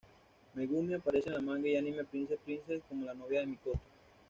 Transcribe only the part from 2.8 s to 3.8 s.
como la novia de Mikoto.